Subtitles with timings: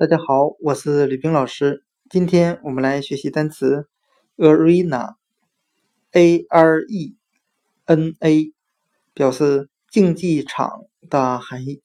[0.00, 1.84] 大家好，我是吕冰老师。
[2.08, 3.86] 今天我们来学习单词
[4.38, 7.16] arena，a r e
[7.84, 8.54] n a，
[9.12, 11.82] 表示竞技场的含义。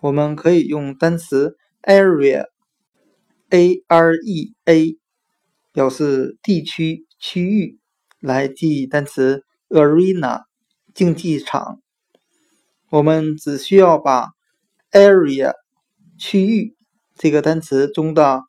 [0.00, 4.98] 我们可以用单词 area，a r e a，
[5.72, 7.80] 表示地区、区域
[8.20, 10.44] 来记忆单词 arena，
[10.94, 11.82] 竞技场。
[12.88, 14.28] 我们只需要把
[14.92, 15.54] area
[16.16, 16.76] 区域。
[17.14, 18.42] 这个单词中的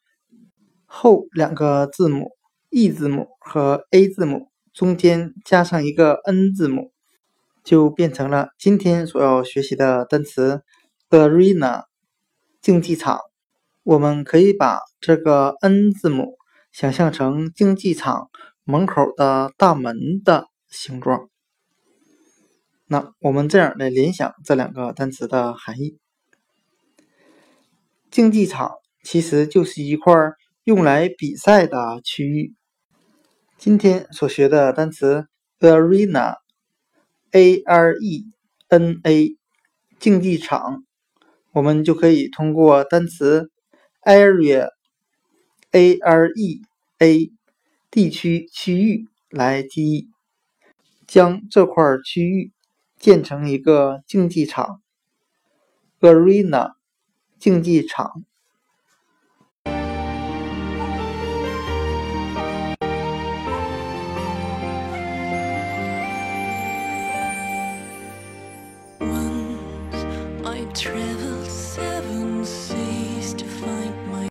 [0.85, 2.31] 后两个字母
[2.70, 6.91] e 字母和 a 字母中间加上一个 n 字母，
[7.63, 10.63] 就变成了今天所要学习的单词
[11.09, 11.84] arena
[12.62, 13.20] 竞技场。
[13.84, 16.38] 我们可以把这个 n 字母
[16.72, 18.30] 想象成竞技场
[18.64, 21.30] 门口的大门的形状。
[22.88, 26.00] 那我们这样来联想这两个单词的含义。
[28.14, 30.14] 竞技场其实就是一块
[30.66, 32.53] 用来比赛的区域。
[33.58, 35.25] 今天所学的单词
[35.59, 38.25] arena，a r e
[38.67, 39.36] n a，
[39.97, 40.84] 竞技场，
[41.53, 43.50] 我们就可以通过单词
[44.03, 46.61] area，a r e
[47.00, 47.31] a，
[47.89, 50.08] 地区区域来记忆，
[51.08, 52.52] 将这块区域
[53.00, 54.84] 建成一个竞技场
[56.00, 56.73] arena。
[57.44, 58.23] 竞技场。